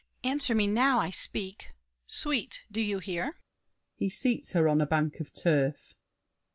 Answer 0.23 0.55
me 0.55 0.65
now. 0.65 0.97
I 0.97 1.11
speak! 1.11 1.73
Sweet, 2.07 2.63
do 2.71 2.81
you 2.81 2.97
hear? 2.97 3.37
[He 3.93 4.09
seats 4.09 4.53
her 4.53 4.67
on 4.67 4.81
a 4.81 4.87
bank 4.87 5.19
of 5.19 5.31
turf. 5.31 5.93